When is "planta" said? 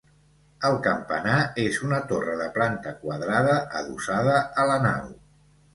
2.57-2.95